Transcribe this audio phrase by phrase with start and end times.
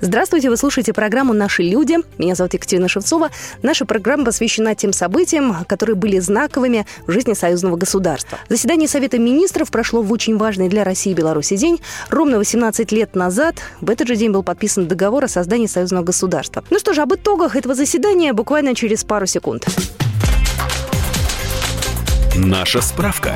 [0.00, 1.96] Здравствуйте, вы слушаете программу «Наши люди».
[2.18, 3.30] Меня зовут Екатерина Шевцова.
[3.62, 8.38] Наша программа посвящена тем событиям, которые были знаковыми в жизни союзного государства.
[8.48, 11.80] Заседание Совета министров прошло в очень важный для России и Беларуси день.
[12.10, 16.62] Ровно 18 лет назад в этот же день был подписан договор о создании союзного государства.
[16.70, 19.66] Ну что ж, об итогах этого заседания буквально через пару секунд.
[22.36, 23.34] Наша справка.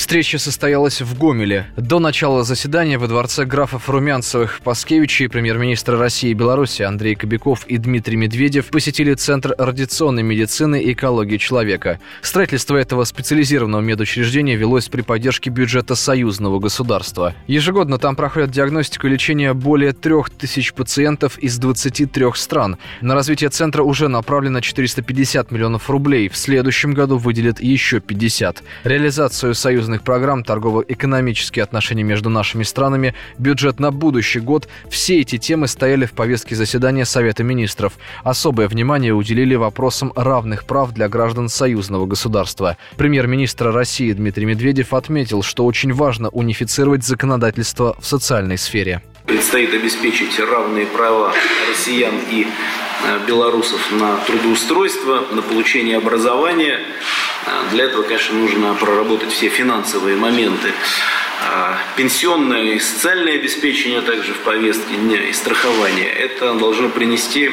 [0.00, 1.66] Встреча состоялась в Гомеле.
[1.76, 7.76] До начала заседания во дворце графов Румянцевых Паскевичей премьер-министр России и Беларуси Андрей Кобяков и
[7.76, 12.00] Дмитрий Медведев посетили Центр радиационной медицины и экологии человека.
[12.22, 17.34] Строительство этого специализированного медучреждения велось при поддержке бюджета союзного государства.
[17.46, 22.78] Ежегодно там проходят диагностику и лечение более трех тысяч пациентов из 23 стран.
[23.02, 26.30] На развитие центра уже направлено 450 миллионов рублей.
[26.30, 28.62] В следующем году выделят еще 50.
[28.84, 35.36] Реализацию союзных социальных программ, торгово-экономические отношения между нашими странами, бюджет на будущий год– все эти
[35.36, 37.94] темы стояли в повестке заседания Совета министров.
[38.22, 42.76] Особое внимание уделили вопросам равных прав для граждан союзного государства.
[42.96, 49.02] Премьер-министр России Дмитрий Медведев отметил, что очень важно унифицировать законодательство в социальной сфере.
[49.26, 51.32] Предстоит обеспечить равные права
[51.68, 52.46] россиян и
[53.26, 56.80] белорусов на трудоустройство, на получение образования,
[57.46, 60.72] а, для этого, конечно, нужно проработать все финансовые моменты.
[61.42, 66.06] А, пенсионное и социальное обеспечение также в повестке дня и страхование.
[66.06, 67.50] Это должно принести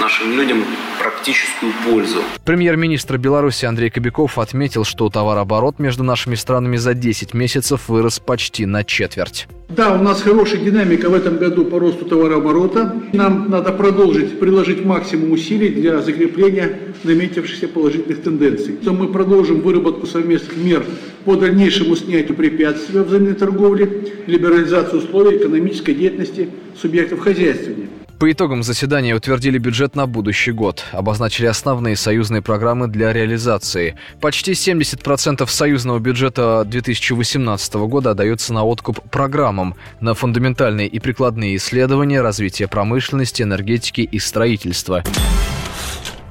[0.00, 0.64] нашим людям
[0.98, 2.22] практическую пользу.
[2.44, 8.66] Премьер-министр Беларуси Андрей Кобяков отметил, что товарооборот между нашими странами за 10 месяцев вырос почти
[8.66, 9.46] на четверть.
[9.68, 12.94] Да, у нас хорошая динамика в этом году по росту товарооборота.
[13.12, 18.74] Нам надо продолжить приложить максимум усилий для закрепления наметившихся положительных тенденций.
[18.84, 20.84] То мы продолжим выработку совместных мер
[21.24, 23.88] по дальнейшему снятию препятствий в взаимной торговле,
[24.26, 27.83] либерализацию условий экономической деятельности субъектов хозяйствования.
[28.18, 33.96] По итогам заседания утвердили бюджет на будущий год, обозначили основные союзные программы для реализации.
[34.20, 42.22] Почти 70% союзного бюджета 2018 года отдается на откуп программам, на фундаментальные и прикладные исследования,
[42.22, 45.02] развитие промышленности, энергетики и строительства.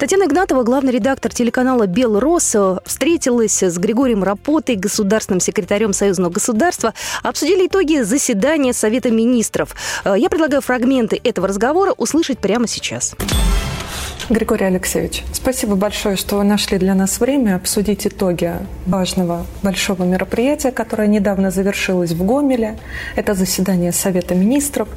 [0.03, 6.93] Татьяна Игнатова, главный редактор телеканала «Белрос», встретилась с Григорием Рапотой, государственным секретарем Союзного государства.
[7.23, 9.73] Обсудили итоги заседания Совета министров.
[10.03, 13.15] Э, я предлагаю фрагменты этого разговора услышать прямо сейчас.
[14.29, 18.53] Григорий Алексеевич, спасибо большое, что вы нашли для нас время обсудить итоги
[18.85, 22.79] важного большого мероприятия, которое недавно завершилось в Гомеле.
[23.15, 24.87] Это заседание Совета министров.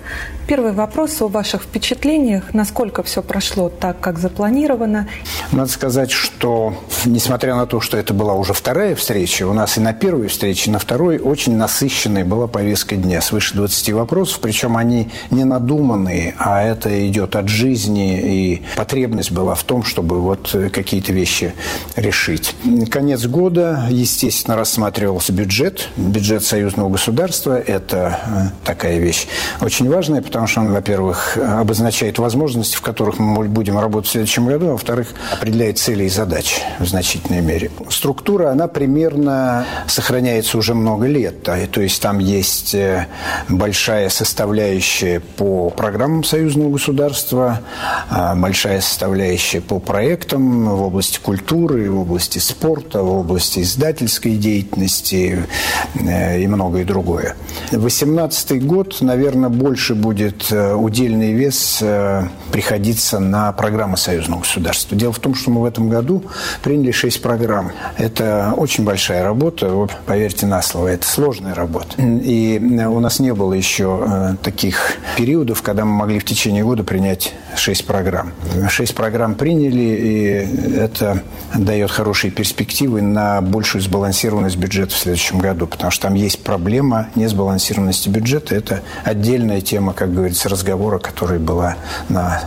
[0.47, 5.09] Первый вопрос о ваших впечатлениях, насколько все прошло так, как запланировано.
[5.51, 6.75] Надо сказать, что
[7.05, 10.71] несмотря на то, что это была уже вторая встреча, у нас и на первой встрече,
[10.71, 16.35] и на второй очень насыщенная была повестка дня, свыше 20 вопросов, причем они не надуманные,
[16.39, 21.13] а это идет от жизни и потребностей потребность была в том, чтобы вот э, какие-то
[21.13, 21.53] вещи
[21.97, 22.55] решить.
[22.91, 25.89] Конец года, естественно, рассматривался бюджет.
[25.97, 29.27] Бюджет союзного государства– это э, такая вещь
[29.61, 34.47] очень важная, потому что он, во-первых, обозначает возможности, в которых мы будем работать в следующем
[34.47, 37.71] году, а во-вторых, определяет цели и задачи в значительной мере.
[37.91, 41.43] Структура, она примерно сохраняется уже много лет.
[41.43, 43.09] То есть там есть э,
[43.51, 47.61] большая составляющая по программам союзного государства,
[48.09, 55.47] а большая составляющая по проектам в области культуры, в области спорта, в области издательской деятельности
[55.95, 57.37] э, и многое другое.
[57.71, 64.97] 2018 год, наверное, больше будет э, удельный вес э, приходиться на программы союзного государства.
[64.97, 66.23] Дело в том, что мы в этом году
[66.63, 67.73] приняли шесть программ.
[67.99, 72.01] Это очень большая работа, поверьте на слово, это сложная работа.
[72.01, 77.35] И у нас не было еще таких периодов, когда мы могли в течение года принять
[77.57, 78.33] шесть программ.
[78.69, 81.23] Шесть программ приняли, и это
[81.55, 87.09] дает хорошие перспективы на большую сбалансированность бюджета в следующем году, потому что там есть проблема
[87.15, 88.55] несбалансированности бюджета.
[88.55, 91.77] Это отдельная тема, как говорится, разговора, которая была
[92.09, 92.41] на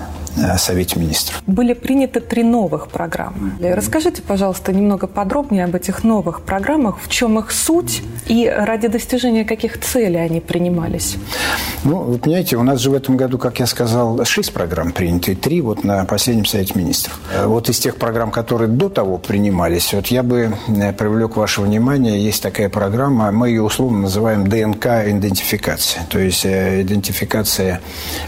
[0.58, 1.42] Совете министров.
[1.48, 3.52] Были приняты три новых программы.
[3.60, 9.46] Расскажите, пожалуйста, немного подробнее об этих новых программах, в чем их суть и ради достижения
[9.46, 11.18] каких целей они принимались?
[11.84, 15.36] Ну, вы понимаете, у нас же в этом году, как я сказал, шесть программ приняты,
[15.36, 17.20] три вот на последнем Совете министров.
[17.34, 21.62] Э, вот из тех программ, которые до того принимались, вот я бы э, привлек ваше
[21.62, 27.82] внимание, есть такая программа, мы ее условно называем ДНК-идентификация, то есть идентификация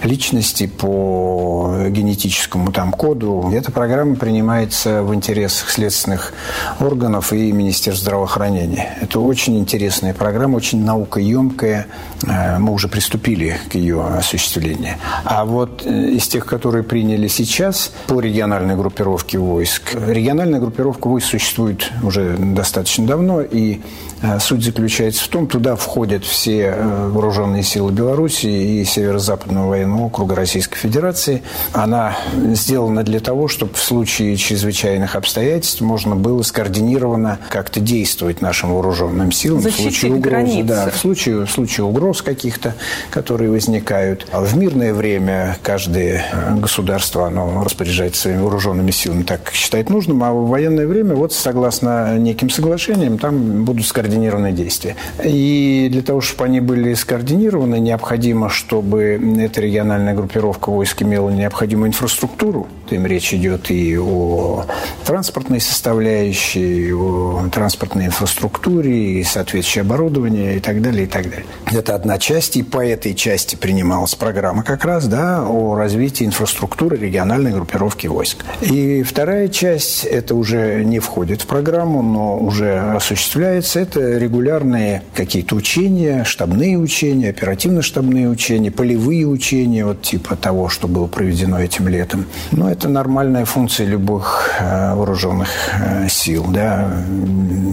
[0.04, 3.52] личности по генетическому там коду.
[3.54, 6.34] Эта программа принимается в интересах следственных
[6.80, 8.98] органов и Министерства здравоохранения.
[9.02, 11.88] Это очень интересная программа, очень наукоемкая.
[12.28, 14.96] Э, мы уже приступили к ее осуществлению.
[15.24, 21.28] А вот э, из тех, которые приняли сейчас по региональной группировке войск, региональная группировка войск
[21.28, 23.82] существует уже достаточно давно, и
[24.22, 30.36] э, суть заключается в том, туда входят все вооруженные силы Беларуси и Северо-Западного военного округа
[30.36, 31.44] Российской Федерации.
[31.82, 32.16] Она
[32.54, 39.32] сделана для того, чтобы в случае чрезвычайных обстоятельств можно было скоординированно как-то действовать нашим вооруженным
[39.32, 39.62] силам.
[39.62, 42.76] Защитить в случае угрозы, да, в случае, в случае угроз каких-то,
[43.10, 44.28] которые возникают.
[44.32, 49.90] А в мирное время каждое э, государство оно распоряжается своими вооруженными силами так, как считает
[49.90, 54.96] нужным, а в военное время, вот согласно неким соглашениям, там будут скоординированные действия.
[55.24, 61.71] И для того, чтобы они были скоординированы, необходимо, чтобы эта региональная группировка войск имела необходимую
[61.76, 62.68] инфраструктуру.
[62.90, 64.66] Им речь идет и о
[65.06, 71.46] транспортной составляющей, и о транспортной инфраструктуре, и соответствующее оборудование, и так далее, и так далее.
[71.72, 76.98] Это одна часть, и по этой части принималась программа как раз да, о развитии инфраструктуры
[76.98, 78.44] региональной группировки войск.
[78.62, 85.56] И вторая часть, это уже не входит в программу, но уже осуществляется, это регулярные какие-то
[85.56, 92.26] учения, штабные учения, оперативно-штабные учения, полевые учения, вот типа того, что было проведено этим летом.
[92.52, 96.46] Но это нормальная функция любых э, вооруженных э, сил.
[96.50, 96.92] Да.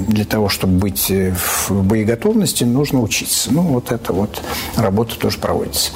[0.08, 3.52] Для того, чтобы быть в боеготовности, нужно учиться.
[3.52, 4.42] Ну, вот это вот
[4.76, 5.92] работа тоже проводится.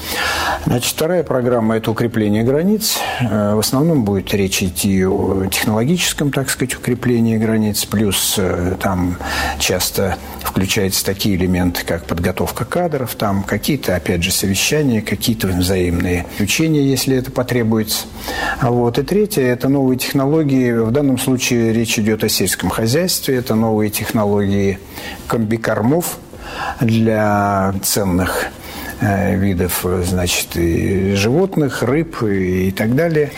[0.66, 2.98] Значит, вторая программа– это укрепление границ.
[3.20, 7.84] Э, в основном будет речь идти о технологическом, так сказать, укреплении границ.
[7.84, 8.38] Плюс
[8.80, 9.16] там
[9.58, 16.82] часто включаются такие элементы, как подготовка кадров, там какие-то, опять же, совещания, какие-то взаимные учения,
[16.82, 17.81] если это потребуется.
[18.61, 18.99] А вот.
[18.99, 20.73] И третье– это новые технологии.
[20.73, 23.37] В данном случае речь идет о сельском хозяйстве.
[23.37, 24.79] Это новые технологии
[25.26, 26.19] комбикормов
[26.81, 28.52] для ценных
[29.05, 33.32] Э, видов, значит, и животных, рыб и так далее.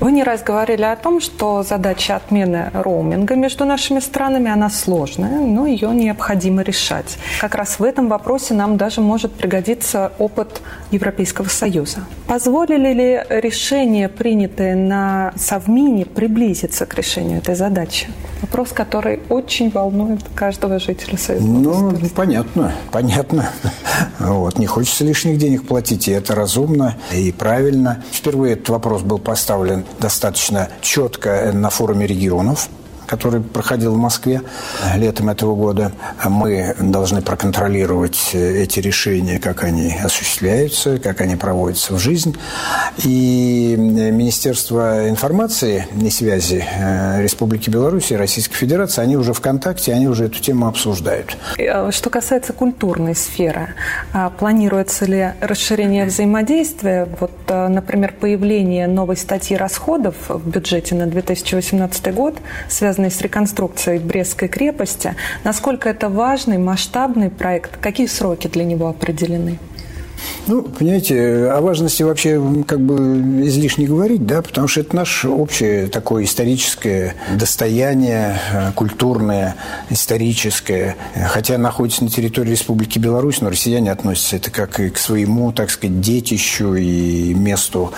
[0.00, 5.40] Вы не раз говорили о том, что задача отмены роуминга между нашими странами, она сложная,
[5.40, 7.18] но ее необходимо решать.
[7.38, 11.98] Как раз в этом вопросе нам даже может пригодиться опыт Европейского Союза.
[12.26, 18.08] Позволили ли решения, принятые на Совмине, приблизиться к решению этой задачи?
[18.50, 21.46] Вопрос, который очень волнует каждого жителя Союза.
[21.46, 23.48] Ну, понятно, понятно.
[24.18, 28.02] Вот, не хочется лишних денег платить, и это разумно и правильно.
[28.10, 32.68] Впервые этот вопрос был поставлен достаточно четко на форуме регионов
[33.10, 34.42] который проходил в Москве
[34.94, 35.90] летом этого года.
[36.24, 42.36] Мы должны проконтролировать эти решения, как они осуществляются, как они проводятся в жизнь.
[43.04, 49.92] И Министерство информации и связи э, Республики Беларусь и Российской Федерации, они уже в контакте,
[49.92, 51.36] они уже эту тему обсуждают.
[51.58, 53.74] Э, что касается культурной сферы,
[54.12, 57.08] а планируется ли расширение взаимодействия?
[57.18, 62.36] Вот, э, например, появление новой статьи расходов в бюджете на 2018 год,
[62.68, 65.14] связанной связанный с реконструкцией Брестской крепости.
[65.44, 67.78] Насколько это важный, масштабный проект?
[67.78, 69.58] Какие сроки для него определены?
[70.46, 72.96] Ну, понимаете, о важности вообще как бы
[73.46, 79.56] излишне говорить, да, потому что это наше общее такое историческое достояние, э, культурное,
[79.90, 80.96] историческое.
[81.28, 85.70] Хотя находится на территории Республики Беларусь, но россияне относятся это как и к своему, так
[85.70, 87.92] сказать, детищу и месту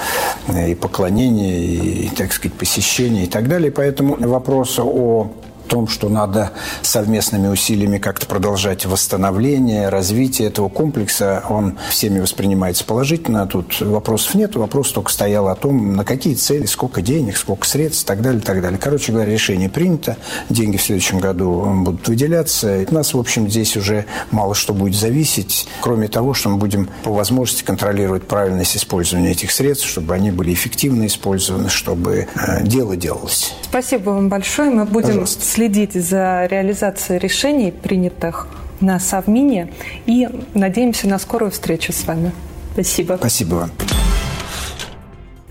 [0.49, 3.71] э, и поклонения, и, так сказать, посещения и так далее.
[3.71, 5.33] Поэтому вопрос о
[5.73, 6.51] том, что надо
[6.83, 13.47] совместными усилиями как-то продолжать восстановление, развитие этого комплекса, он всеми воспринимается положительно.
[13.47, 14.55] Тут вопросов нет.
[14.55, 18.43] Вопрос только стоял о том, на какие цели, сколько денег, сколько средств и так далее,
[18.43, 18.79] и так далее.
[18.79, 20.19] Короче говоря, решение принято.
[20.51, 22.85] Деньги в следующем году будут выделяться.
[22.91, 26.91] У нас, в общем, здесь уже мало что будет зависеть, кроме того, что мы будем
[27.03, 32.95] по возможности контролировать правильность использования этих средств, чтобы они были эффективно использованы, чтобы э, дело
[32.95, 33.55] делалось.
[33.63, 34.69] Спасибо вам большое.
[34.69, 38.49] Мы будем Пожалуйста следить за реализацией решений, принятых
[38.81, 39.73] на Совмине,
[40.07, 42.33] и надеемся на скорую встречу с вами.
[42.73, 43.17] Спасибо.
[43.17, 43.71] Спасибо вам.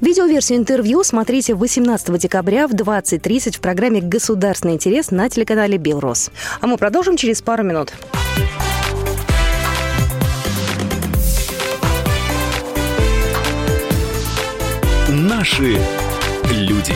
[0.02, 6.30] Видеоверсию интервью смотрите 18 декабря в 20.30 в программе «Государственный интерес» на телеканале «Белрос».
[6.60, 7.94] А мы продолжим через пару минут.
[15.08, 15.78] Наши
[16.52, 16.96] люди.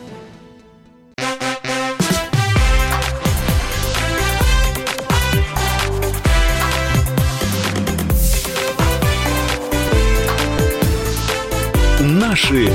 [12.41, 12.73] Наши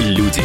[0.00, 0.42] люди.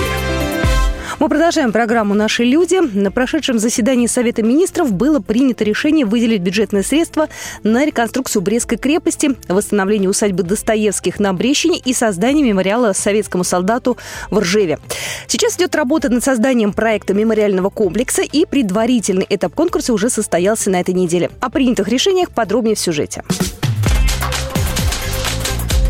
[1.19, 2.75] Мы продолжаем программу «Наши люди».
[2.95, 7.29] На прошедшем заседании Совета министров было принято решение выделить бюджетные средства
[7.63, 13.97] на реконструкцию Брестской крепости, восстановление усадьбы Достоевских на Брещине и создание мемориала советскому солдату
[14.29, 14.77] в Ржеве.
[15.25, 20.79] Сейчас идет работа над созданием проекта мемориального комплекса, и предварительный этап конкурса уже состоялся на
[20.79, 21.31] этой неделе.
[21.41, 23.23] О принятых решениях подробнее в сюжете.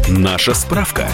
[0.08, 1.10] Наша справка.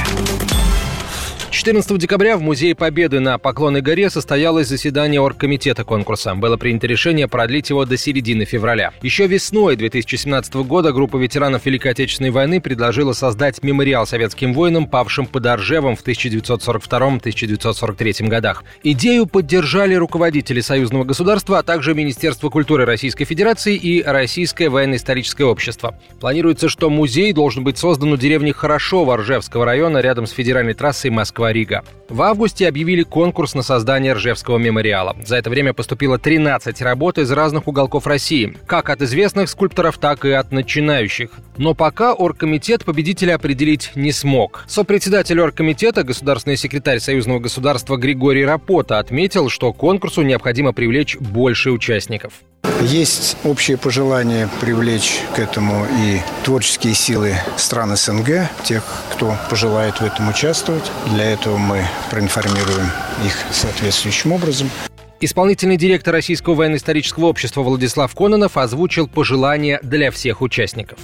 [1.59, 6.33] 14 декабря в Музее Победы на Поклонной горе состоялось заседание оргкомитета конкурса.
[6.33, 8.93] Было принято решение продлить его до середины февраля.
[9.01, 15.25] Еще весной 2017 года группа ветеранов Великой Отечественной войны предложила создать мемориал советским воинам, павшим
[15.25, 18.63] под Оржевом в 1942-1943 годах.
[18.83, 25.99] Идею поддержали руководители союзного государства, а также Министерство культуры Российской Федерации и Российское военно-историческое общество.
[26.21, 31.11] Планируется, что музей должен быть создан у деревни Хорошова Ржевского района рядом с федеральной трассой
[31.11, 31.84] Москва Москва-Рига.
[32.10, 35.15] В августе объявили конкурс на создание Ржевского мемориала.
[35.25, 40.25] За это время поступило 13 работ из разных уголков России, как от известных скульпторов, так
[40.25, 41.32] и от начинающих.
[41.58, 44.63] Но пока оргкомитет победителя определить не смог.
[44.68, 52.34] Сопредседатель оргкомитета, государственный секретарь Союзного государства Григорий Рапота отметил, что конкурсу необходимо привлечь больше участников.
[52.81, 60.05] Есть общее пожелание привлечь к этому и творческие силы стран СНГ, тех, кто пожелает в
[60.05, 60.89] этом участвовать.
[61.07, 62.89] Для этого мы проинформируем
[63.25, 64.69] их соответствующим образом.
[65.19, 71.00] Исполнительный директор Российского военно-исторического общества Владислав Кононов озвучил пожелания для всех участников.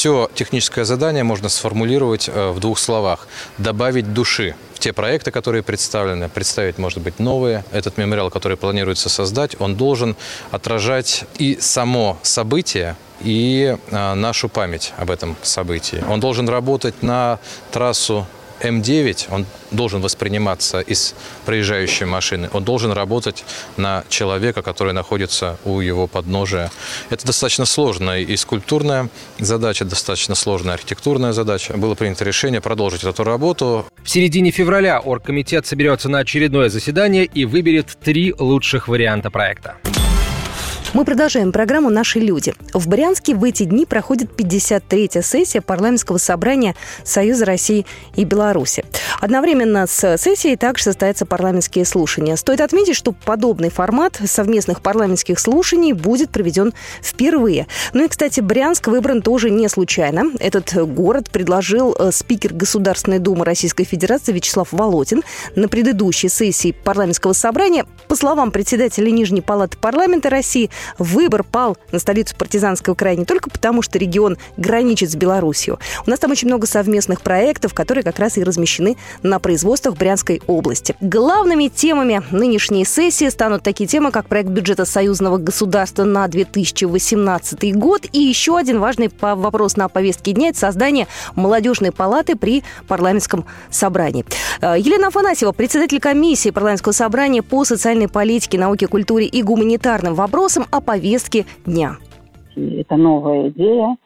[0.00, 3.28] Все техническое задание можно сформулировать э, в двух словах.
[3.58, 7.66] Добавить души в те проекты, которые представлены, представить, может быть, новые.
[7.70, 10.16] Этот мемориал, который планируется создать, он должен
[10.52, 16.02] отражать и само событие, и э, нашу память об этом событии.
[16.08, 17.38] Он должен работать на
[17.70, 18.26] трассу
[18.60, 21.14] М9, он должен восприниматься из
[21.44, 23.44] проезжающей машины, он должен работать
[23.76, 26.70] на человека, который находится у его подножия.
[27.10, 31.76] Это достаточно сложная и скульптурная задача, достаточно сложная архитектурная задача.
[31.76, 33.86] Было принято решение продолжить эту работу.
[34.02, 39.76] В середине февраля оргкомитет соберется на очередное заседание и выберет три лучших варианта проекта.
[40.92, 42.52] Мы продолжаем программу «Наши люди».
[42.74, 48.84] В Брянске в эти дни проходит 53-я сессия парламентского собрания Союза России и Беларуси.
[49.20, 52.34] Одновременно с сессией также состоятся парламентские слушания.
[52.34, 57.68] Стоит отметить, что подобный формат совместных парламентских слушаний будет проведен впервые.
[57.92, 60.24] Ну и, кстати, Брянск выбран тоже не случайно.
[60.40, 65.22] Этот город предложил э, спикер Государственной Думы Российской Федерации Вячеслав Володин
[65.54, 67.86] на предыдущей сессии парламентского собрания.
[68.08, 73.50] По словам председателя Нижней Палаты парламента России, выбор пал на столицу партизанского края не только
[73.50, 75.78] потому, что регион граничит с Беларусью.
[76.06, 80.42] У нас там очень много совместных проектов, которые как раз и размещены на производствах Брянской
[80.46, 80.94] области.
[81.00, 88.06] Главными темами нынешней сессии станут такие темы, как проект бюджета союзного государства на 2018 год
[88.12, 94.24] и еще один важный вопрос на повестке дня– это создание молодежной палаты при парламентском собрании.
[94.60, 100.66] Э, Елена Афанасьева, председатель комиссии парламентского собрания по социальной политике, науке, культуре и гуманитарным вопросам
[100.70, 101.96] о повестке дня.
[102.56, 103.96] Это новая идея,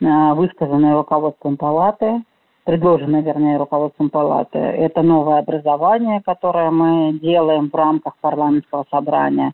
[0.00, 2.22] э, высказанная руководством палаты,
[2.64, 4.58] предложенная, вернее, руководством палаты.
[4.58, 9.52] Это новое образование, которое мы делаем в рамках парламентского собрания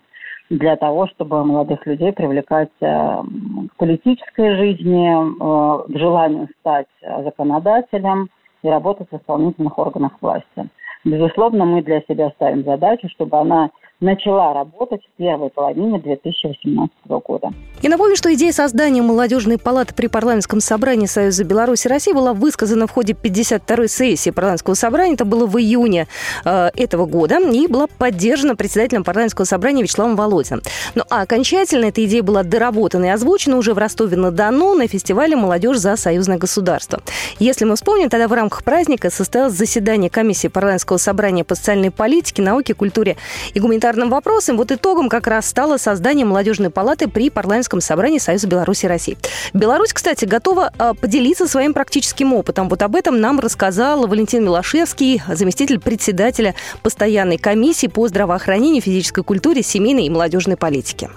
[0.51, 8.29] для того, чтобы молодых людей привлекать э, к политической жизни, э, к желанию стать законодателем
[8.63, 10.69] и работать в исполнительных органах власти.
[11.05, 16.91] Безусловно, мы для себя ставим задачу, чтобы она начала работать в первой половине 2018
[17.25, 17.51] года.
[17.83, 22.35] Я напомню, что идея создания молодежной палаты при парламентском собрании Союза Беларуси и России была
[22.35, 25.15] высказана в ходе 52-й сессии парламентского собрания.
[25.15, 26.09] Это было в июне
[26.45, 30.63] э, этого года и была поддержана председателем парламентского собрания Вячеславом Володиным.
[30.95, 35.79] Ну а окончательно эта идея была доработана и озвучена уже в Ростове-на-Дону на фестивале «Молодежь
[35.79, 37.01] за союзное государство».
[37.39, 42.43] Если мы вспомним, тогда в рамках праздника состоялось заседание комиссии парламентского собрания по социальной политике,
[42.43, 43.17] науке, культуре
[43.55, 44.57] и гуманитарной гуманитарным вопросам.
[44.57, 49.17] Вот итогом как раз стало создание молодежной палаты при парламентском собрании Союза Беларуси и России.
[49.55, 52.69] Беларусь, кстати, готова а, поделиться своим практическим опытом.
[52.69, 59.63] Вот об этом нам рассказал Валентин Милошевский, заместитель председателя постоянной комиссии по здравоохранению, физической культуре,
[59.63, 61.09] семейной и молодежной политике.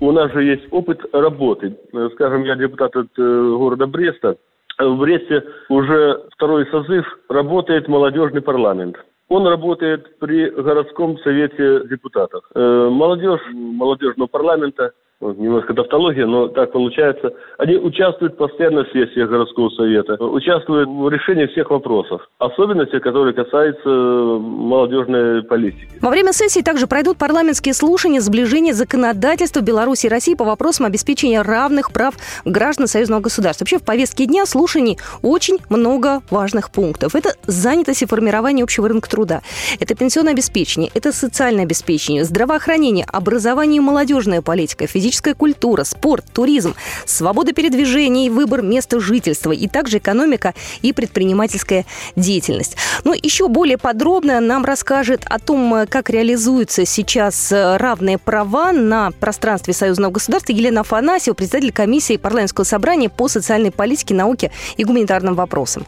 [0.00, 1.76] У нас же есть опыт работы.
[2.14, 4.36] Скажем, я депутат от э, города Бреста.
[4.78, 8.96] В Бресте уже второй созыв работает молодежный парламент.
[9.30, 12.44] Он работает при городском совете депутатов.
[12.52, 17.32] Э, молодежь молодежного парламента немножко тавтология, но так получается.
[17.58, 23.34] Они участвуют постоянно в сессиях городского совета, участвуют в решении всех вопросов, особенно те, которые
[23.34, 25.88] касаются молодежной политики.
[26.00, 31.42] Во время сессии также пройдут парламентские слушания сближения законодательства Беларуси и России по вопросам обеспечения
[31.42, 33.64] равных прав граждан союзного государства.
[33.64, 37.14] Вообще в повестке дня слушаний очень много важных пунктов.
[37.14, 39.42] Это занятость и формирование общего рынка труда,
[39.78, 46.24] это пенсионное обеспечение, это социальное обеспечение, здравоохранение, образование и молодежная политика, физическая физическая культура, спорт,
[46.32, 46.74] туризм,
[47.04, 52.76] свобода передвижения и выбор места жительства, и также экономика и предпринимательская деятельность.
[53.04, 59.74] Но еще более подробно нам расскажет о том, как реализуются сейчас равные права на пространстве
[59.74, 65.86] союзного государства Елена Афанасьева, председатель комиссии парламентского собрания по социальной политике, науке и гуманитарным вопросам.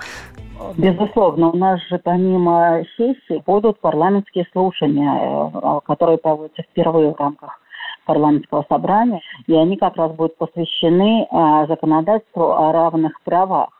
[0.76, 7.61] Безусловно, у нас же помимо сессий будут парламентские слушания, э, которые проводятся впервые в рамках
[8.04, 13.70] парламентского собрания, и они как раз будут посвящены а, законодательству о равных правах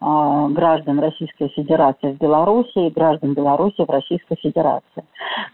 [0.00, 5.04] а, граждан Российской Федерации в Беларуси и граждан Беларуси в Российской Федерации.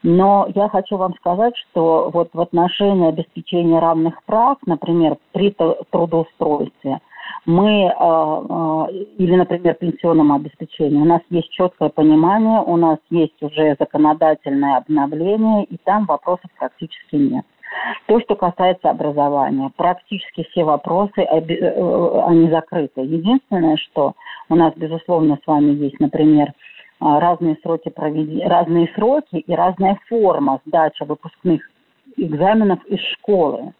[0.03, 5.55] Но я хочу вам сказать, что вот в отношении обеспечения равных прав, например, при
[5.91, 7.01] трудоустройстве,
[7.47, 8.87] мы, а,
[9.19, 15.65] или, например, пенсионном обеспечении, у нас есть четкое понимание, у нас есть уже законодательное обновление,
[15.65, 17.45] и там вопросов практически нет.
[18.07, 23.03] То, что касается образования, практически все вопросы, э, э, они закрыты.
[23.03, 24.15] Единственное, что
[24.49, 26.53] у нас, безусловно, с вами есть, например,
[27.01, 31.63] а, разные сроки проведения, разные сроки и разная форма сдачи выпускных
[32.17, 33.73] экзаменов из школы.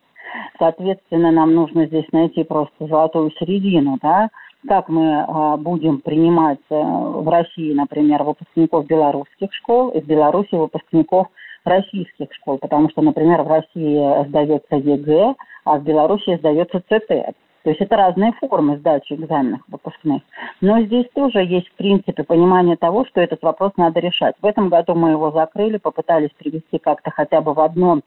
[0.59, 4.31] Соответственно, нам нужно здесь найти просто золотую середину, да,
[4.67, 11.29] как мы а, будем принимать э, в России, например, выпускников белорусских школ, из Беларуси выпускников
[11.65, 17.35] российских школ, потому что, например, в России сдается ЕГЭ, а в Беларуси сдается ЦТ.
[17.63, 20.23] То есть это разные формы сдачи экзаменов выпускных.
[20.63, 24.35] Но здесь тоже есть, в принципе, понимание того, что этот вопрос надо решать.
[24.41, 28.01] В этом году мы его закрыли, попытались привести как-то хотя бы в одно,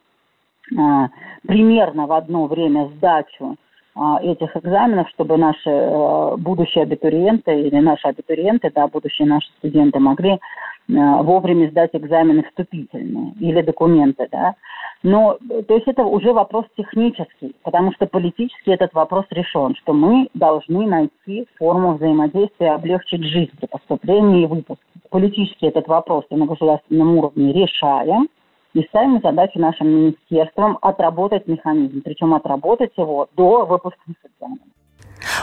[0.78, 1.10] а,
[1.46, 3.58] примерно в одно время сдачу
[3.96, 10.00] а, этих экзаменов, чтобы наши а, будущие абитуриенты или наши абитуриенты, да, будущие наши студенты
[10.00, 10.40] могли
[10.88, 14.56] вовремя сдать экзамены вступительные или документы, да.
[15.02, 20.30] Но, то есть это уже вопрос технический, потому что политически этот вопрос решен, что мы
[20.34, 24.84] должны найти форму взаимодействия, облегчить жизнь при поступлении и выпуске.
[25.10, 28.30] Политически этот вопрос на государственном уровне решаем,
[28.74, 34.68] и ставим задачу нашим министерствам отработать механизм, причем отработать его до выпускных экзаменов.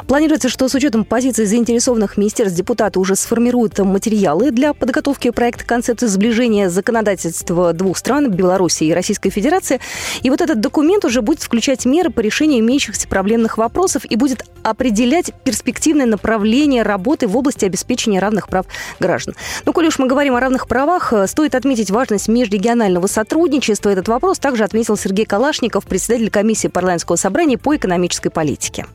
[0.07, 6.07] Планируется, что с учетом позиций заинтересованных министерств депутаты уже сформируют материалы для подготовки проекта концепции
[6.07, 9.81] сближения законодательства двух стран, Беларуси и Российской Федерации.
[10.23, 14.45] И вот этот документ уже будет включать меры по решению имеющихся проблемных вопросов и будет
[14.63, 18.67] определять перспективное направление работы в области обеспечения равных прав
[18.99, 19.35] граждан.
[19.65, 23.91] Ну, коли уж мы говорим о равных правах, стоит отметить важность межрегионального сотрудничества.
[23.91, 28.87] Этот вопрос также отметил Сергей Калашников, председатель комиссии парламентского собрания по экономической политике.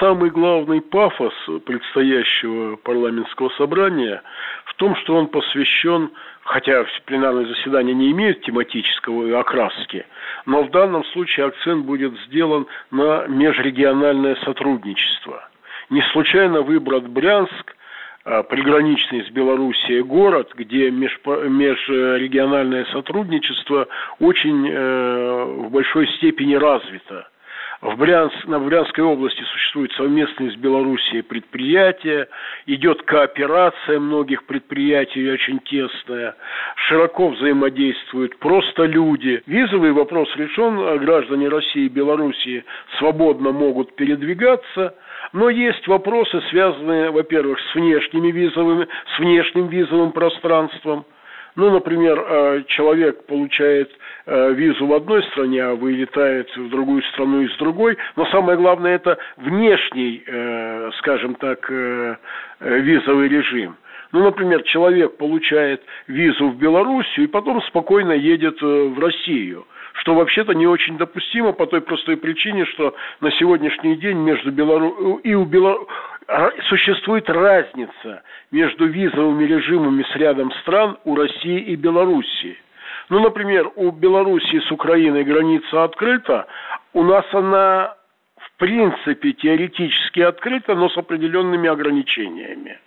[0.00, 1.32] Самый главный пафос
[1.64, 4.20] предстоящего парламентского собрания
[4.64, 6.10] в том, что он посвящен,
[6.42, 10.04] хотя пленарные заседания не имеют тематического окраски,
[10.46, 15.48] но в данном случае акцент будет сделан на межрегиональное сотрудничество.
[15.90, 17.76] Не случайно выбран Брянск,
[18.24, 23.86] а, приграничный с Белоруссией город, где межрегиональное сотрудничество
[24.18, 27.28] очень э, в большой степени развито.
[27.82, 32.28] В, Брянск, в Брянской области существуют совместные с Белоруссией предприятия,
[32.66, 36.36] идет кооперация многих предприятий очень тесная,
[36.86, 39.42] широко взаимодействуют просто люди.
[39.46, 42.64] Визовый вопрос решен, а граждане России и Белоруссии
[42.98, 44.94] свободно могут передвигаться,
[45.32, 51.04] но есть вопросы, связанные, во-первых, с внешними визовыми, с внешним визовым пространством–
[51.54, 53.90] ну, например, э, человек получает
[54.24, 57.98] э, визу в одной стране, а вылетает в другую страну из другой.
[58.16, 61.70] Но самое главное это внешний, э, скажем так,
[62.60, 63.76] визовый режим.
[64.12, 70.52] Ну, например, человек получает визу в Белоруссию и потом спокойно едет в Россию что вообще-то
[70.54, 75.16] не очень допустимо по той простой причине, что на сегодняшний день между Белору...
[75.22, 75.86] и у Беларуси
[76.68, 82.56] существует разница между визовыми режимами с рядом стран у России и Белоруссии.
[83.08, 86.46] Ну, например, у Белоруссии с Украиной граница открыта,
[86.94, 87.94] у нас она
[88.36, 92.78] в принципе теоретически открыта, но с определенными ограничениями.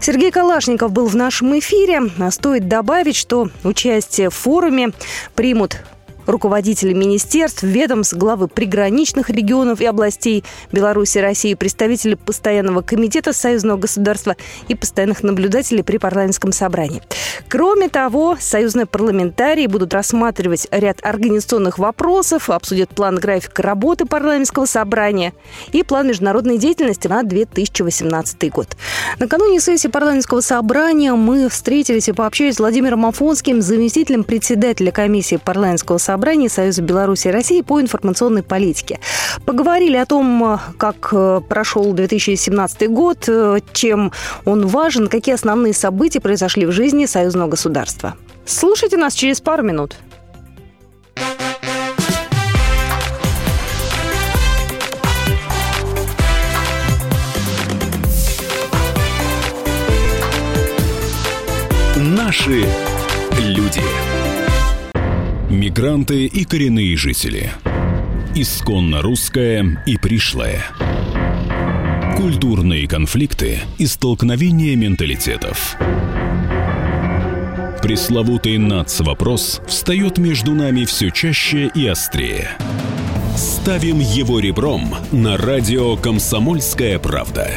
[0.00, 2.02] Сергей Калашников был в нашем эфире.
[2.30, 4.90] Стоит добавить, что участие в форуме
[5.34, 5.78] примут
[6.28, 14.36] руководители министерств, ведомств, главы приграничных регионов и областей Беларуси, России, представители Постоянного комитета Союзного государства
[14.68, 17.02] и постоянных наблюдателей при парламентском собрании.
[17.48, 25.32] Кроме того, союзные парламентарии будут рассматривать ряд организационных вопросов, обсудят план графика работы парламентского собрания
[25.72, 28.76] и план международной деятельности на 2018 год.
[29.18, 35.96] Накануне сессии парламентского собрания мы встретились и пообщались с Владимиром Афонским, заместителем председателя комиссии парламентского
[35.98, 38.98] собрания собрании Союза Беларуси и России по информационной политике.
[39.46, 44.10] Поговорили о том, как э, прошел 2017 год, э, чем
[44.44, 48.16] он важен, какие основные события произошли в жизни союзного государства.
[48.44, 49.94] Слушайте нас через пару минут.
[61.96, 62.64] Наши
[63.38, 64.07] люди.
[65.58, 67.50] Мигранты и коренные жители.
[68.36, 70.64] Исконно русская и пришлая.
[72.16, 75.74] Культурные конфликты и столкновения менталитетов.
[77.82, 82.50] Пресловутый НАЦ-вопрос встает между нами все чаще и острее.
[83.36, 87.50] Ставим его ребром на радио «Комсомольская правда».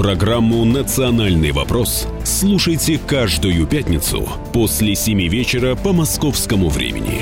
[0.00, 7.20] Программу «Национальный вопрос» слушайте каждую пятницу после 7 вечера по московскому времени.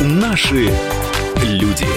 [0.00, 0.72] Наши
[1.42, 1.93] люди.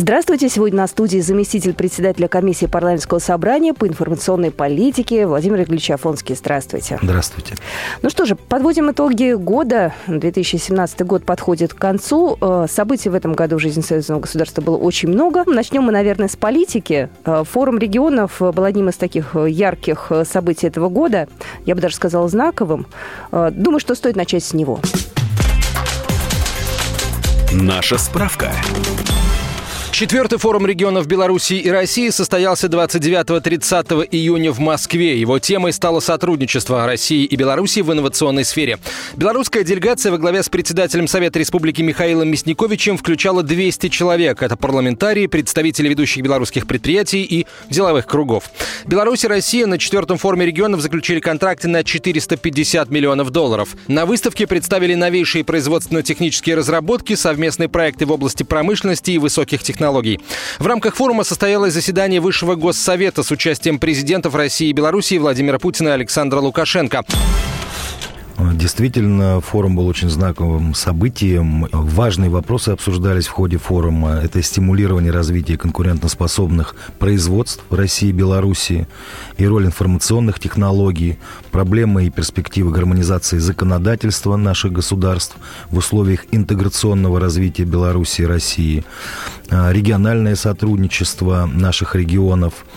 [0.00, 0.48] Здравствуйте.
[0.48, 6.34] Сегодня на студии заместитель председателя комиссии парламентского собрания по информационной политике Владимир Ильич Афонский.
[6.34, 6.98] Здравствуйте.
[7.02, 7.56] Здравствуйте.
[8.00, 9.92] Ну что же, подводим итоги года.
[10.06, 12.38] 2017 год подходит к концу.
[12.40, 15.44] Э, событий в этом году в жизни союзного государства было очень много.
[15.44, 17.10] Начнем мы, наверное, с политики.
[17.26, 21.28] Э, форум регионов был одним из таких ярких событий этого года.
[21.66, 22.86] Я бы даже сказала знаковым.
[23.32, 24.80] Э, думаю, что стоит начать с него.
[27.52, 28.52] Наша справка.
[30.00, 35.20] Четвертый форум регионов Беларуси и России состоялся 29-30 июня в Москве.
[35.20, 38.78] Его темой стало сотрудничество России и Беларуси в инновационной сфере.
[39.14, 44.42] Белорусская делегация во главе с председателем Совета Республики Михаилом Мясниковичем включала 200 человек.
[44.42, 48.44] Это парламентарии, представители ведущих белорусских предприятий и деловых кругов.
[48.86, 53.76] Беларусь и Россия на четвертом форуме регионов заключили контракты на 450 миллионов долларов.
[53.86, 60.20] На выставке представили новейшие производственно-технические разработки, совместные проекты в области промышленности и высоких технологий технологий.
[60.58, 65.88] В рамках форума состоялось заседание Высшего Госсовета с участием президентов России и Беларуси Владимира Путина
[65.88, 67.04] и Александра Лукашенко.
[68.54, 71.66] Действительно, форум был очень знаковым событием.
[71.72, 74.20] Важные вопросы обсуждались в ходе форума.
[74.22, 78.86] Это стимулирование развития конкурентоспособных производств в России и Белоруссии
[79.36, 81.18] и роль информационных технологий,
[81.50, 85.36] проблемы и перспективы гармонизации законодательства наших государств
[85.70, 88.84] в условиях интеграционного развития Беларуси и России,
[89.50, 92.54] а, региональное сотрудничество наших регионов–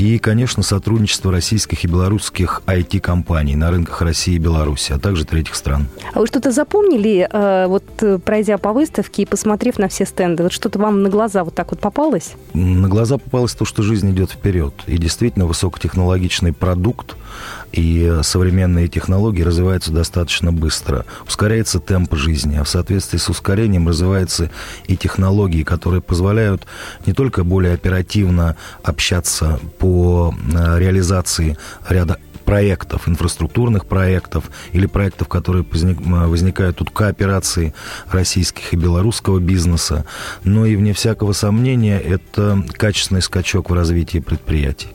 [0.00, 5.54] и, конечно, сотрудничество российских и белорусских IT-компаний на рынках России и Беларуси, а также третьих
[5.54, 5.88] стран.
[6.14, 10.42] А вы что-то запомнили, э, вот э, пройдя по выставке и посмотрев на все стенды?
[10.42, 12.32] Вот что-то вам на глаза вот так вот попалось?
[12.54, 14.72] На глаза попалось то, что жизнь идет вперед.
[14.86, 17.16] И действительно высокотехнологичный продукт,
[17.72, 21.04] и современные технологии развиваются достаточно быстро.
[21.26, 24.50] Ускоряется темп жизни, а в соответствии с ускорением развиваются
[24.86, 26.66] и технологии, которые позволяют
[27.04, 31.56] не только более оперативно общаться по э, реализации
[31.88, 37.74] ряда проектов, инфраструктурных проектов или проектов, которые возникают тут кооперации
[38.10, 40.04] российских и белорусского бизнеса.
[40.42, 44.88] Но и, вне всякого сомнения, это качественный скачок в развитии предприятий.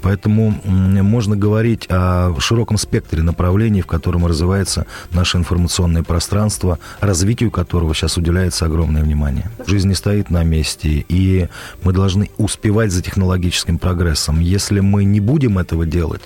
[0.00, 7.94] Поэтому можно говорить о широком спектре направлений, в котором развивается наше информационное пространство, развитию которого
[7.94, 9.50] сейчас уделяется огромное внимание.
[9.66, 11.48] Жизнь не стоит на месте, и
[11.82, 14.40] мы должны успевать за технологическим прогрессом.
[14.40, 16.22] Если мы не будем этого делать,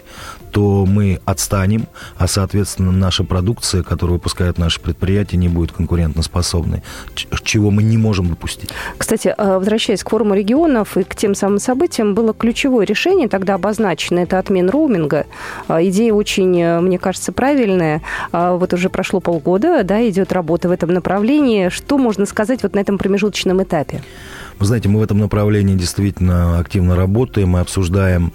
[0.56, 6.82] то мы отстанем, а, соответственно, наша продукция, которую выпускают наши предприятия, не будет конкурентоспособной,
[7.44, 8.70] чего мы не можем допустить.
[8.96, 13.54] Кстати, а, возвращаясь к форуму регионов и к тем самым событиям, было ключевое решение тогда
[13.54, 15.26] обозначено, это отмен роуминга.
[15.68, 18.02] А, идея очень, э, мне кажется, правильная.
[18.32, 21.68] Вот уже прошло полгода, да, идет работа в этом направлении.
[21.68, 24.02] Что можно сказать вот на этом промежуточном этапе?
[24.58, 28.32] Вы знаете, мы в этом направлении действительно активно работаем, мы обсуждаем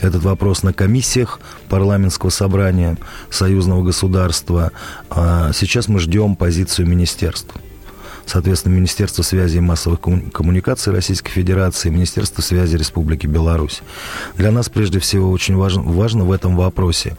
[0.00, 2.96] этот вопрос на комиссиях парламентского собрания
[3.28, 4.70] союзного государства.
[5.10, 7.60] А сейчас мы ждем позицию министерства
[8.26, 13.82] соответственно, Министерство связи и массовых коммуникаций Российской Федерации, Министерство связи Республики Беларусь.
[14.36, 17.16] Для нас, прежде всего, очень важно, важно в этом вопросе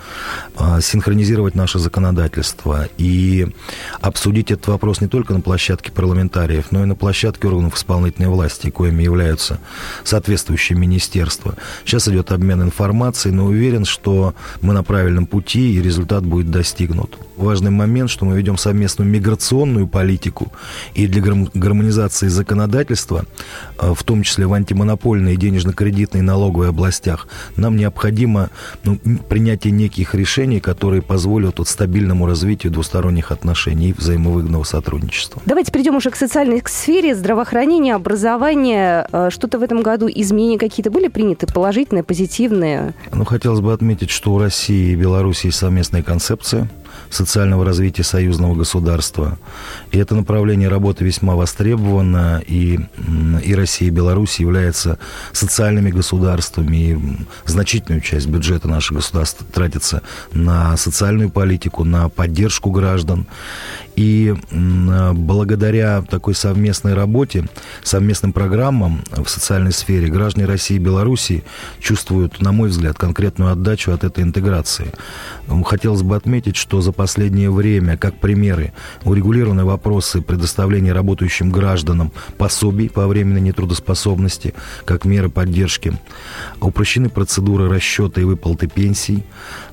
[0.56, 3.48] а, синхронизировать наше законодательство и
[4.02, 8.70] обсудить этот вопрос не только на площадке парламентариев, но и на площадке органов исполнительной власти,
[8.70, 9.60] коими являются
[10.04, 11.56] соответствующие министерства.
[11.86, 17.18] Сейчас идет обмен информацией, но уверен, что мы на правильном пути и результат будет достигнут.
[17.38, 20.52] Важный момент, что мы ведем совместную миграционную политику
[20.96, 21.22] и для
[21.54, 23.26] гармонизации законодательства,
[23.78, 27.28] а, в том числе в антимонопольной и денежно-кредитной налоговой областях,
[27.58, 28.50] нам необходимо
[28.84, 28.98] ну,
[29.30, 35.42] принятие неких решений, которые позволят вот стабильному развитию двусторонних отношений и взаимовыгодного сотрудничества.
[35.46, 39.08] Давайте перейдем уже к социальной сфере, здравоохранения, образования.
[39.12, 42.94] А, что-то в этом году изменения какие-то были приняты, положительные, позитивные?
[43.14, 46.70] Ну, хотелось бы отметить, что у России и Беларуси есть совместная концепция–
[47.10, 49.38] социального развития союзного государства.
[49.92, 52.80] И это направление работы весьма востребовано, и,
[53.44, 54.98] и Россия, и Беларусь являются
[55.32, 56.98] социальными государствами, и
[57.46, 60.02] значительную часть бюджета нашего государства тратится
[60.34, 63.28] на социальную политику, на поддержку граждан.
[63.96, 67.48] И благодаря такой совместной работе,
[67.82, 71.46] совместным программам в социальной сфере граждане России и Беларуси
[71.80, 74.92] чувствуют, на мой взгляд, конкретную отдачу от этой интеграции.
[75.66, 78.72] Хотелось бы отметить, что за последнее время, как примеры,
[79.04, 84.54] урегулированы вопросы предоставления работающим гражданам пособий по временной нетрудоспособности,
[84.86, 85.98] как меры поддержки,
[86.62, 89.24] упрощены процедуры расчета и выплаты пенсий,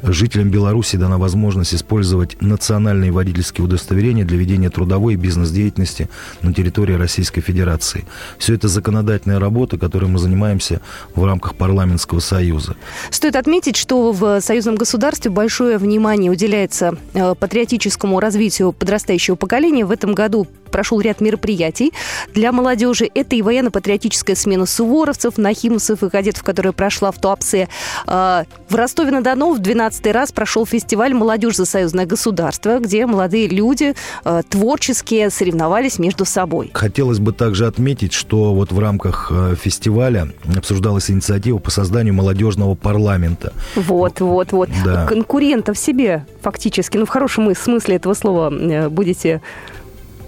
[0.03, 6.09] жителям Беларуси дана возможность использовать национальные водительские удостоверения для ведения трудовой и бизнес-деятельности
[6.40, 8.07] на территории Российской Федерации.
[8.38, 10.81] Все это законодательная работа, которой мы занимаемся
[11.14, 12.75] в рамках парламентского союза.
[13.11, 19.85] Стоит отметить, что в союзном государстве большое внимание уделяется патриотическому развитию подрастающего поколения.
[19.85, 21.93] В этом году прошел ряд мероприятий
[22.35, 23.09] для молодежи.
[23.15, 27.69] Это и военно-патриотическая смена суворовцев, нахимовцев и кадетов, которая прошла в Туапсе.
[28.07, 33.95] А, в Ростове-на-Дону в 12 раз прошел фестиваль «Молодежь за союзное государство», где молодые люди
[34.25, 36.71] а, творческие соревновались между собой.
[36.75, 42.75] Хотелось бы также отметить, что вот в рамках а, фестиваля обсуждалась инициатива по созданию молодежного
[42.75, 43.53] парламента.
[43.77, 44.71] Вот, вот, вот.
[44.85, 45.07] Да.
[45.07, 49.41] Конкурентов себе фактически, ну в хорошем смысле этого слова э, будете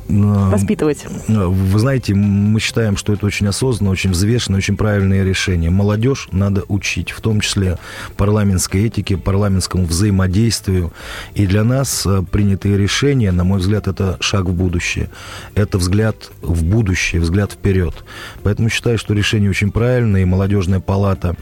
[0.08, 1.04] воспитывать?
[1.28, 5.70] Вы знаете, мы считаем, что это очень осознанно, очень взвешенное, очень правильное решение.
[5.70, 7.78] Молодежь надо учить, в том числе
[8.16, 10.92] парламентской этике, парламентскому взаимодействию.
[11.34, 15.08] И для нас э, принятые решения, на мой взгляд, это шаг в будущее.
[15.54, 18.04] Это взгляд в будущее, взгляд вперед.
[18.42, 21.34] Поэтому считаю, что решение очень правильное, и молодежная палата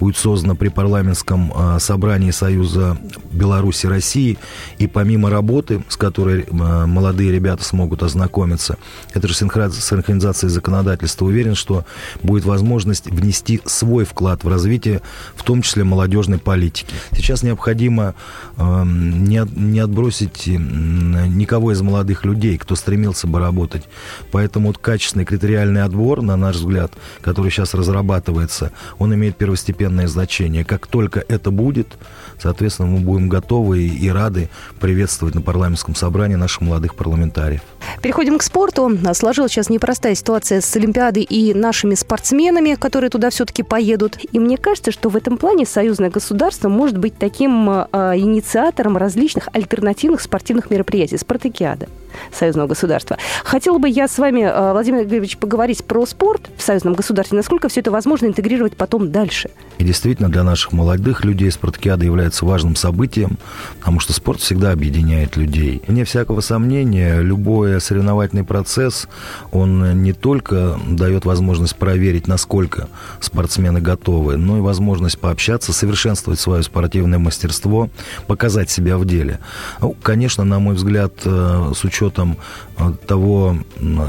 [0.00, 2.96] будет создана при парламентском э, собрании Союза
[3.30, 4.38] Беларуси России.
[4.78, 8.78] И помимо работы, с которой э, молодые ребята смогут ознакомиться.
[9.12, 11.24] Это же синхронизация законодательства.
[11.26, 11.84] Уверен, что
[12.22, 15.02] будет возможность внести свой вклад в развитие,
[15.34, 16.94] в том числе молодежной политики.
[17.12, 18.14] Сейчас необходимо
[18.56, 23.84] э, не, не отбросить никого из молодых людей, кто стремился бы работать.
[24.32, 30.64] Поэтому вот качественный критериальный отбор, на наш взгляд, который сейчас разрабатывается, он имеет первостепенное значение.
[30.64, 31.96] Как только это будет,
[32.38, 34.48] соответственно, мы будем готовы и рады
[34.80, 37.62] приветствовать на парламентском собрании наших молодых парламентариев.
[38.02, 38.90] Переходим к спорту.
[39.14, 44.18] Сложилась сейчас непростая ситуация с Олимпиадой и нашими спортсменами, которые туда все-таки поедут.
[44.32, 47.84] И мне кажется, что в этом плане союзное государство может быть таким э,
[48.16, 51.18] инициатором различных альтернативных спортивных мероприятий.
[51.18, 51.88] Спартакиада
[52.32, 53.18] союзного государства.
[53.44, 57.36] Хотела бы я с вами, э, Владимир Григорьевич, поговорить про спорт в союзном государстве.
[57.36, 59.50] Насколько все это возможно интегрировать потом дальше?
[59.78, 63.38] И действительно, для наших молодых людей спартакиада является важным событием,
[63.78, 65.82] потому что спорт всегда объединяет людей.
[65.86, 69.08] Вне всякого сомнения, любое соревновательный процесс,
[69.52, 72.88] он не только дает возможность проверить, насколько
[73.20, 77.88] спортсмены готовы, но и возможность пообщаться, совершенствовать свое спортивное мастерство,
[78.26, 79.38] показать себя в деле.
[79.80, 82.36] Ну, конечно, на мой взгляд, э, с учетом
[82.78, 83.56] э, того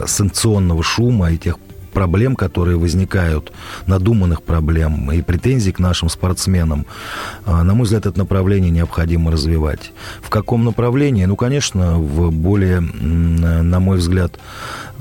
[0.06, 1.58] санкционного шума и тех
[1.98, 3.52] проблем, которые возникают,
[3.88, 6.86] надуманных проблем и претензий к нашим спортсменам,
[7.44, 9.94] а, на мой взгляд, это направление необходимо развивать.
[10.22, 11.26] В каком направлении?
[11.26, 14.38] Ну, конечно, в более, на мой взгляд,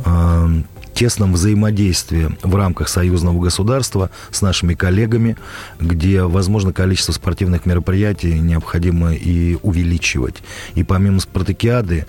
[0.06, 0.48] а,
[0.94, 5.36] тесном взаимодействии в рамках союзного государства с нашими коллегами,
[5.78, 10.42] где, возможно, количество спортивных мероприятий необходимо и увеличивать.
[10.74, 12.06] И помимо спартакиады,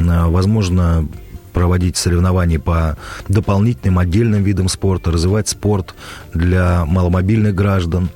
[0.00, 1.06] а, возможно,
[1.52, 2.96] проводить соревнования по
[3.28, 5.94] дополнительным отдельным видам спорта, развивать спорт
[6.34, 8.10] для маломобильных граждан.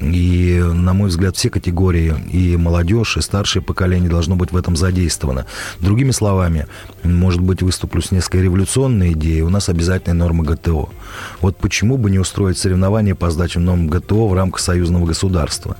[0.00, 4.74] И, на мой взгляд, все категории, и молодежь, и старшее поколение должно быть в этом
[4.74, 5.46] задействовано.
[5.78, 6.66] Другими словами,
[7.04, 10.88] может быть, выступлю с несколько революционной идеей, у нас обязательная норма ГТО.
[11.40, 15.76] Вот почему бы не устроить соревнования по сдаче норм ГТО в рамках союзного государства?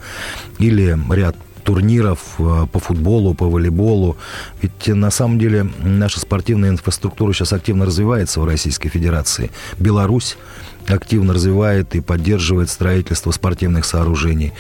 [0.59, 4.17] Или ряд турниров э, по футболу, по волейболу.
[4.61, 9.51] Ведь на самом деле наша спортивная инфраструктура сейчас активно развивается в Российской Федерации.
[9.79, 10.37] Беларусь
[10.89, 14.53] активно развивает и поддерживает строительство спортивных сооружений.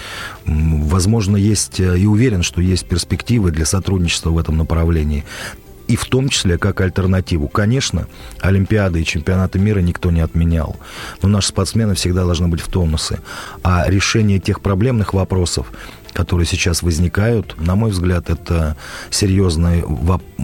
[0.47, 5.25] Возможно, есть э, и уверен, что есть перспективы для сотрудничества в этом направлении
[5.89, 7.49] и в том числе как альтернативу.
[7.49, 8.07] Конечно,
[8.41, 10.77] Олимпиады и чемпионаты мира никто не отменял,
[11.21, 13.21] но наши спортсмены всегда должны быть в тонусе.
[13.63, 15.71] А решение тех проблемных вопросов,
[16.13, 18.77] которые сейчас возникают, на мой взгляд, это
[19.11, 19.85] серьезный,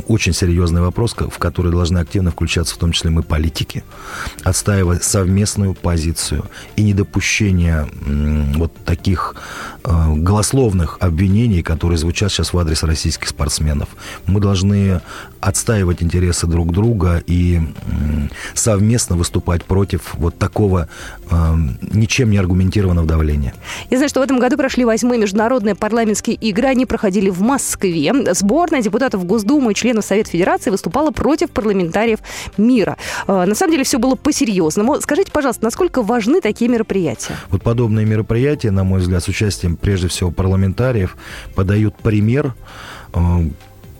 [0.06, 3.84] очень серьезный вопрос, в который должны активно включаться в том числе мы политики,
[4.44, 7.86] отстаивая совместную позицию и недопущение
[8.56, 9.36] вот таких
[9.84, 13.88] э, голословных обвинений, которые звучат сейчас в адрес российских спортсменов.
[14.26, 15.00] Мы должны
[15.40, 17.60] отстаивать интересы друг друга и
[18.54, 20.88] совместно выступать против вот такого
[21.30, 21.54] э,
[21.92, 23.54] ничем не аргументированного давления.
[23.90, 26.68] Я знаю, что в этом году прошли восьмые международные парламентские игры.
[26.68, 28.12] Они проходили в Москве.
[28.34, 32.18] Сборная депутатов Госдумы и членов Совета Федерации выступала против парламентариев
[32.56, 32.96] мира.
[33.26, 35.00] Э, на самом деле все было по-серьезному.
[35.00, 37.36] Скажите, пожалуйста, насколько важны такие мероприятия?
[37.50, 41.16] Вот подобные мероприятия, на мой взгляд, с участием прежде всего парламентариев,
[41.54, 42.54] подают пример
[43.14, 43.18] э,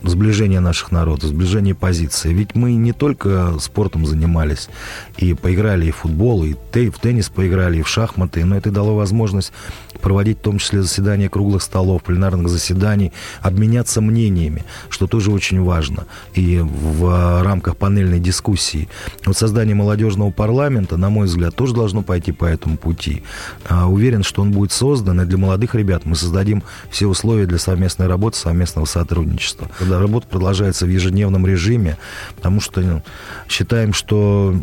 [0.02, 2.32] сближение наших народов, сближение позиций.
[2.32, 4.68] Ведь мы не только спортом занимались,
[5.16, 8.96] и поиграли и в футбол, и в теннис поиграли, и в шахматы, но это дало
[8.96, 9.52] возможность
[10.00, 16.06] проводить в том числе заседания круглых столов, пленарных заседаний, обменяться мнениями, что тоже очень важно.
[16.34, 18.88] И в рамках панельной дискуссии.
[19.24, 23.22] Вот создание молодежного парламента, на мой взгляд, тоже должно пойти по этому пути.
[23.68, 27.58] А, уверен, что он будет создан, и для молодых ребят мы создадим все условия для
[27.58, 29.68] совместной работы, совместного сотрудничества.
[29.78, 31.96] Когда работа продолжается в ежедневном режиме,
[32.37, 33.02] потому что ну,
[33.48, 34.54] считаем, что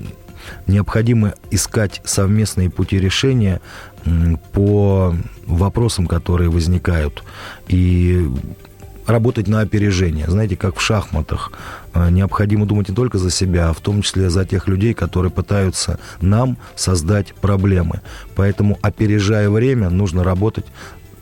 [0.68, 3.62] необходимо искать совместные пути решения
[4.54, 5.16] по
[5.48, 7.24] вопросам, которые возникают,
[7.68, 8.30] и
[9.08, 10.26] работать на опережение.
[10.28, 11.52] Знаете, как в шахматах.
[11.94, 15.32] А, необходимо думать не только за себя, а в том числе за тех людей, которые
[15.32, 18.02] пытаются нам создать проблемы.
[18.36, 20.66] Поэтому, опережая время, нужно работать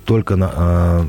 [0.05, 1.05] только на, а,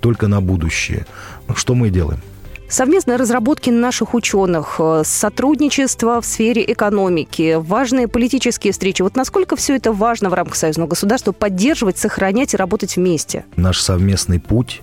[0.00, 1.06] только на будущее.
[1.54, 2.20] Что мы делаем?
[2.68, 9.02] Совместные разработки наших ученых, э, сотрудничество в сфере экономики, важные политические встречи.
[9.02, 13.44] Вот насколько все это важно в рамках союзного государства поддерживать, сохранять и работать вместе?
[13.54, 14.82] Наш совместный путь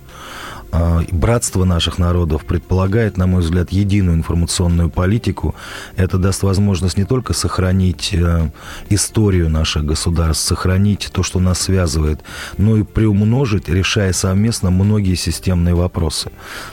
[1.12, 5.54] братство наших народов предполагает, на мой взгляд, единую информационную политику.
[5.96, 8.50] Это даст возможность не только сохранить э,
[8.88, 12.20] историю наших государств, сохранить то, что нас связывает,
[12.58, 16.30] но и приумножить, решая совместно многие системные вопросы.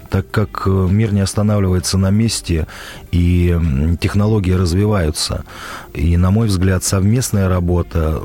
[0.10, 2.68] Так как э, мир не останавливается на месте,
[3.12, 3.58] и
[4.00, 5.44] технологии развиваются,
[5.93, 8.21] и, на мой взгляд, совместная работа,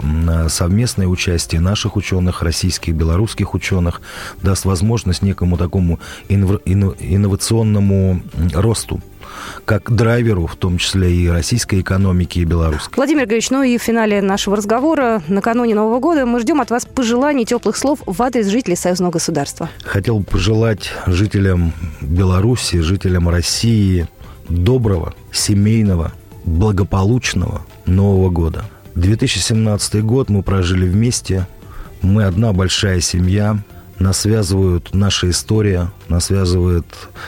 [0.49, 4.01] совместное участие наших ученых, российских, белорусских ученых
[4.43, 5.99] даст возможность некому такому
[6.29, 8.23] инновационному
[8.55, 9.01] росту
[9.65, 12.95] как драйверу, в том числе и российской экономики, и белорусской.
[12.97, 16.87] Владимир Григорьевич, ну и в финале нашего разговора, накануне Нового года, мы ждем от вас
[16.87, 19.69] пожеланий, теплых слов в адрес жителей союзного государства.
[19.85, 24.07] Хотел бы пожелать жителям Беларуси, жителям России
[24.49, 26.13] доброго, семейного,
[26.47, 28.65] благополучного Нового года.
[28.95, 31.47] 2017 год мы прожили вместе.
[32.01, 33.59] Мы одна большая семья.
[33.99, 36.85] Нас связывают наша история, нас связывает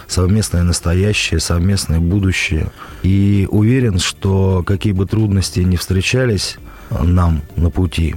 [0.07, 2.71] совместное настоящее, совместное будущее.
[3.03, 6.59] И уверен, что какие бы трудности ни встречались
[6.91, 8.17] нам на пути,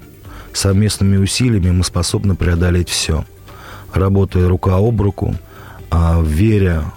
[0.51, 3.25] совместными усилиями мы способны преодолеть все.
[3.93, 5.33] Работая рука об руку,
[5.89, 6.91] а веря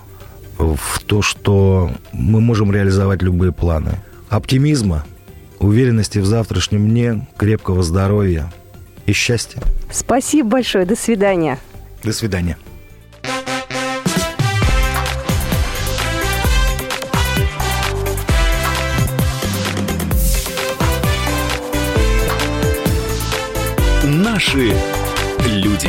[0.59, 4.01] в то, что мы можем реализовать любые планы.
[4.29, 5.05] Оптимизма,
[5.59, 8.53] уверенности в завтрашнем дне, крепкого здоровья
[9.07, 9.61] и счастья.
[9.91, 10.87] Спасибо большое.
[10.87, 11.59] До свидания.
[12.03, 12.57] До свидания.
[24.05, 24.75] Наши
[25.47, 25.89] люди.